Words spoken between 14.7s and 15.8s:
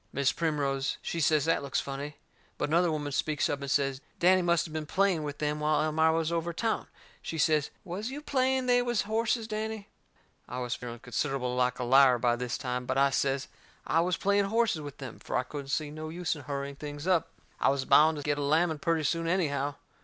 with them, fur I couldn't